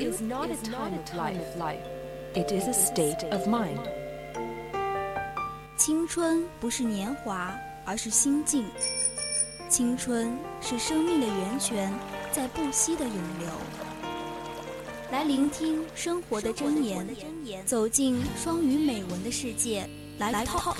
[0.00, 0.56] is not a
[1.04, 1.82] time of life.
[2.34, 3.80] It is a state of mind.
[5.76, 8.66] 青春不是年华，而是心境。
[9.68, 11.92] 青春是生命的源泉，
[12.30, 13.48] 在不息的涌流。
[15.10, 19.88] 来聆听生活的箴言，走进双语美文的世界。
[20.18, 20.76] 来 talk。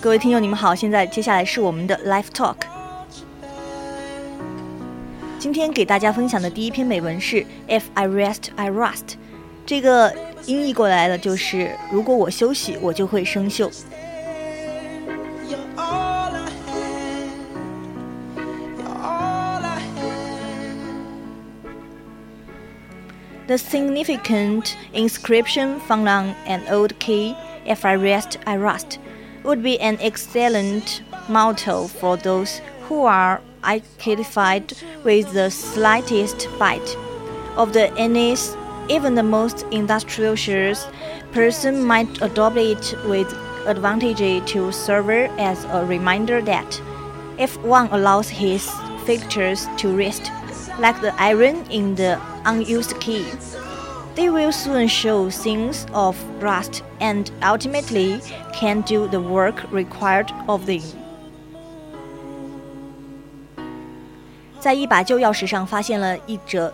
[0.00, 0.74] 各位听友，你们好！
[0.74, 2.56] 现在接下来是我们的 Live Talk。
[5.38, 9.14] 今天给大家分享的第一篇美文是 "If I rest, I rust"，
[9.64, 10.14] 这个
[10.46, 13.70] 音译过来了就是“如果我休息，我就会生锈”。
[23.52, 28.98] The significant inscription found on an old key, "If I rest, I rust."
[29.44, 34.72] would be an excellent motto for those who are identified
[35.04, 36.96] with the slightest bite
[37.58, 38.56] of the anise.
[38.88, 40.88] Even the most industrious
[41.32, 43.28] person might adopt it with
[43.66, 46.80] advantage to serve as a reminder that
[47.36, 48.64] if one allows his
[49.04, 50.32] fingers to rest,
[50.78, 53.24] like the iron in the unused key,
[54.14, 58.20] they will soon show signs of rust and ultimately
[58.52, 60.82] can do the work required of them.
[64.60, 66.72] 在一把旧钥匙上发现了一则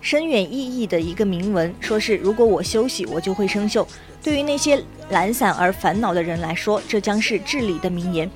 [0.00, 3.86] 深远意义的一个铭文，说是如果我休息，我就会生锈。
[4.22, 8.30] 对于那些懒散而烦恼的人来说，这将是至理的名言。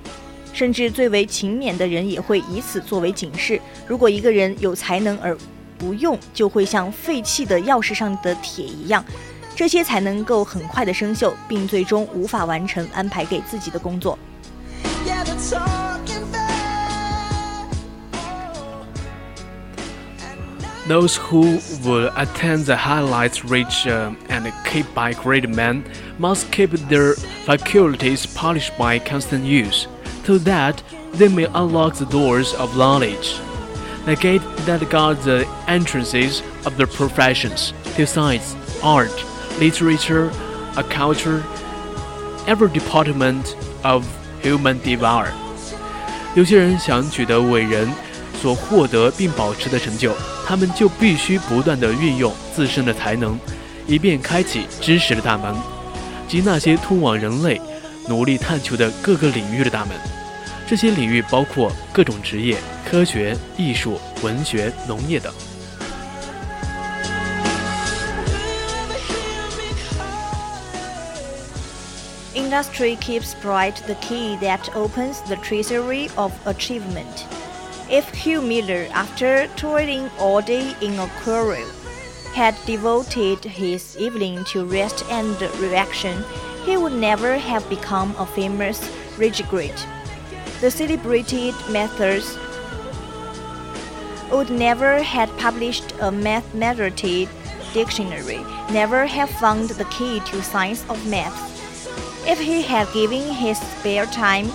[0.52, 5.36] 甚至最为勤勉的人也会以此作为警示：如果一个人有才能而
[5.77, 9.03] 不用就会像废弃的钥匙上的铁一样，
[9.55, 14.17] 这些才能够很快的生锈，并最终无法完成安排给自己的工作。
[20.85, 25.83] Those who will attend the highlights reach uh, and keep by great men
[26.19, 27.15] must keep their
[27.45, 29.87] faculties polished by constant use,
[30.25, 30.75] so that
[31.17, 33.39] they may unlock the doors of knowledge
[34.08, 39.12] The gate that guards the entrances of the professions, the science, art,
[39.60, 40.30] literature,
[40.76, 41.42] a culture,
[42.46, 43.54] every department
[43.84, 44.06] of
[44.42, 45.26] human devour。
[46.34, 47.86] 有些人想取得伟人
[48.40, 50.14] 所获得并保持的成就，
[50.46, 53.38] 他们就必须不断地运用自身的才能，
[53.86, 55.54] 以便开启知识的大门，
[56.26, 57.60] 及那些通往人类
[58.06, 60.17] 努力探求的各个领域的大门。
[60.67, 62.57] 这些领域包括各种职业。
[62.93, 65.33] 科学、艺术、文学、农业等。
[72.35, 77.25] Industry keeps bright the key that opens the treasury of achievement.
[77.89, 81.65] If Hugh Miller, after toiling all day in a quarry,
[82.35, 86.23] had devoted his evening to rest and reaction,
[86.63, 88.79] he would never have become a famous
[89.17, 89.83] regret.
[90.60, 92.36] The celebrated methods
[94.32, 97.28] would never have published a mathematical
[97.72, 101.38] dictionary, never have found the key to science of math.
[102.26, 104.50] If he had given his spare time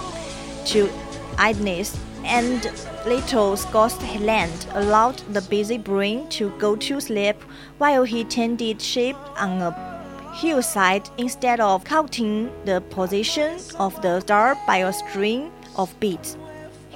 [0.66, 0.90] to
[1.38, 2.69] idleness and
[3.06, 7.42] little Scotland land allowed the busy brain to go to sleep
[7.78, 9.72] while he tended sheep on a
[10.34, 16.34] hillside instead of counting the position of the star by a string of beads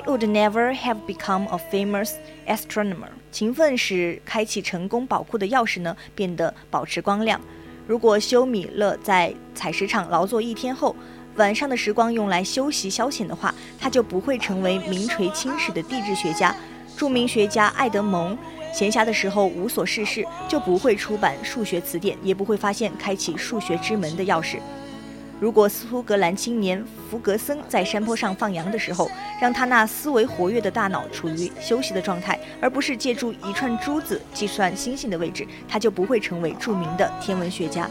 [0.06, 2.14] would never have become a famous
[2.48, 3.10] astronomer。
[3.32, 7.40] 勤奋使开启成功宝库的钥匙呢变得保持光亮。
[7.86, 10.96] 如果休米勒在采石场劳作一天后，
[11.36, 16.56] 晚上的时光用来休息消遣的话，他就不会成为名垂青史的地质学家。
[16.98, 18.36] 著名学家爱德蒙
[18.74, 24.58] 闲暇的时候无所事事，就不会出版数学词典，也不会发现开启数学之门的钥匙。
[25.40, 37.88] 如果苏格兰青年弗格森在山坡上放羊的时候，让他那思维活跃的大脑处于休息的状态，而不是借助一串珠子计算星星的位置，他就不会成为著名的天文学家。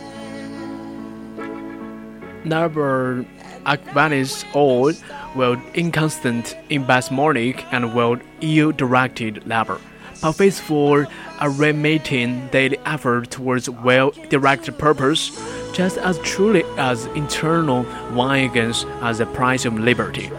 [2.44, 3.25] Never
[3.64, 4.94] Aquinas all
[5.37, 9.78] will inconstant in basmodic and will ill-directed labor,
[10.21, 11.06] but faithful,
[11.39, 15.31] unremitting daily effort towards well-directed purpose
[15.74, 20.30] just as truly as internal wagons as the price of liberty.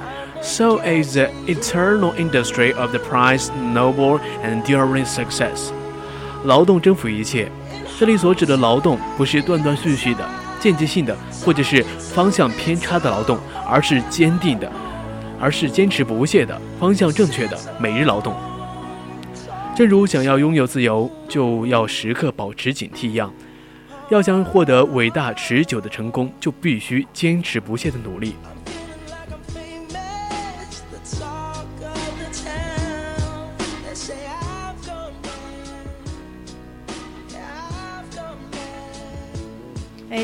[0.40, 5.72] So is the eternal industry of the prize noble and enduring success.
[6.44, 7.50] 劳动征服一切，
[7.98, 10.28] 这里所指的劳动不是断断续续的、
[10.60, 13.38] 间接性的，或者是方向偏差的劳动，
[13.68, 14.70] 而是坚定的，
[15.40, 18.34] 而是坚持不懈的、方向正确的每日劳动。
[19.77, 23.31] 正如想要拥有自由，就要时刻保持警惕一样，
[24.09, 28.33] 要想获得伟大持久的成功，就必须坚持不懈的努力。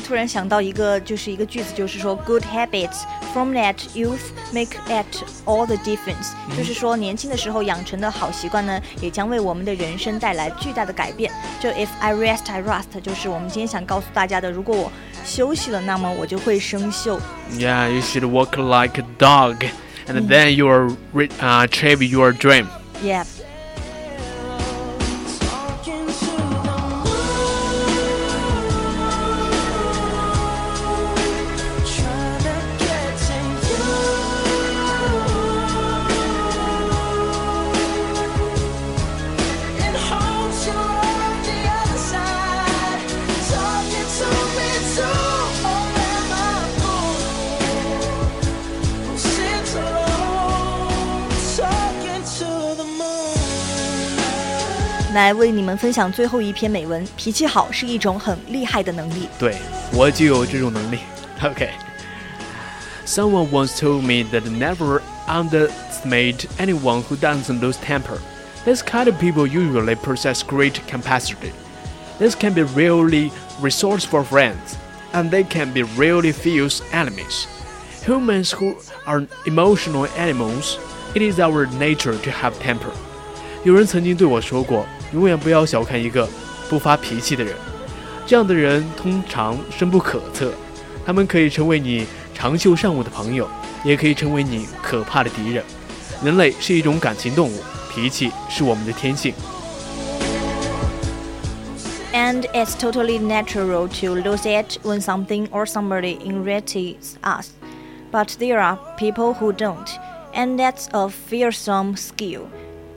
[0.07, 3.03] 突然想到一个，就是一个句子，就是说，good habits
[3.33, 4.21] from that youth
[4.53, 5.05] make at
[5.45, 11.33] all the difference，、就是说年轻的时候养成的好习惯呢，也将为我们的人生带来巨大的改变。
[11.59, 14.93] 就 if I rest, I rust，就是我们今天想告诉大家的，如果我
[15.25, 17.19] 休息了，那么我就会生锈。
[17.53, 19.57] Yeah, you should walk like a dog,
[20.07, 22.67] and then you will re- uh, achieve your dream.
[23.03, 23.25] Yeah.
[55.15, 57.07] 来为你们分享最后一篇美文。
[57.17, 59.29] 脾气好是一种很厉害的能力。
[59.39, 59.57] 对，
[59.93, 60.99] 我就有这种能力。
[61.41, 61.71] Okay.
[63.07, 68.19] Someone once told me that never underestimate anyone who doesn't lose temper.
[68.65, 71.53] This kind of people usually possess great capacity.
[72.19, 73.31] This can be really
[73.63, 74.77] resourceful friends,
[75.13, 77.47] and they can be really fierce enemies.
[78.05, 78.77] Humans who
[79.07, 80.79] are emotional animals,
[81.15, 82.93] it is our nature to have temper.
[83.65, 86.29] 有人曾经对我说过， 永远不要小看一个
[86.69, 87.55] 不发脾气的人。
[88.27, 90.53] 这样的人通常深不可测，
[91.07, 93.49] 他们可以成为你长袖善舞的朋友，
[93.85, 95.65] 也可以成为你可怕的敌人。
[96.23, 99.33] 人类是一种感情动物，脾气是我们的天性。
[102.13, 107.51] And it's totally natural to lose it when something or somebody irritates us.
[108.11, 109.89] But there are people who don't,
[110.35, 112.43] and that's a fearsome skill.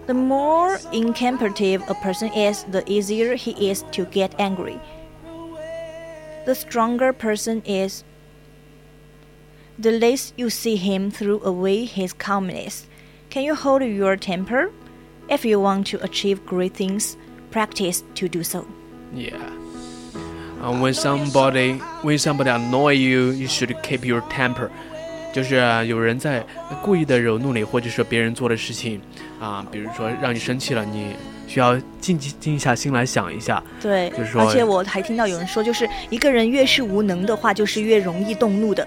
[0.07, 4.79] The more incompetent a person is, the easier he is to get angry.
[6.47, 8.05] The stronger person is,
[9.79, 12.87] the less you see him throw away his calmness.
[13.31, 14.73] Can you hold your temper?
[15.29, 17.17] If you want to achieve great things,
[17.51, 18.67] practice to do so.
[19.13, 19.37] Yeah.
[20.63, 24.71] Uh, when somebody when somebody annoy you, you should keep your temper.
[25.33, 26.45] 就是啊有人在
[26.83, 29.01] 故意的惹怒你，或者说别人做的事情
[29.41, 31.15] 啊，比如说让你生气了，你
[31.47, 33.63] 需要静静静下心来想一下。
[33.81, 38.87] 对，就是说而且我还听到有人说，就是一个人越是无能的话，就是越容易动怒的，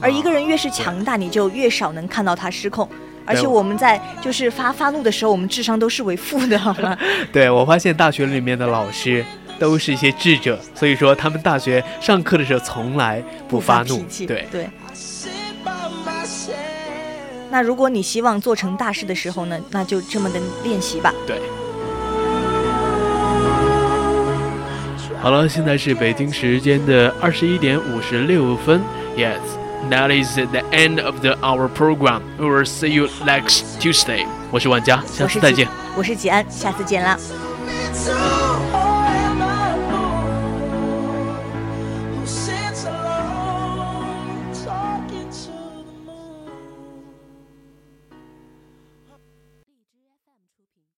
[0.00, 2.88] 而一个人越是强大，你就越少能看到他失控。
[3.24, 6.98] 而且我们在就是发发怒的时候，我们智商都是为负的，好吗？
[7.32, 9.24] 对我发现大学里面的老师
[9.60, 14.04] 都是一些智者，所以说他们大学上课的时候从来不发怒。
[14.26, 14.66] 对，对。
[17.52, 21.12] 那如果你希望做成大事的时候呢，那就这么的练习吧。
[21.26, 21.38] 对。
[25.20, 28.80] 好了，现在是北京时间的二十一点五十六分。
[29.14, 29.36] Yes,
[29.90, 32.22] that is the end of the our program.
[32.38, 34.24] We will see you next Tuesday.
[34.50, 35.68] 我是万佳，下次再见。
[35.94, 37.18] 我是吉安，下次见啦。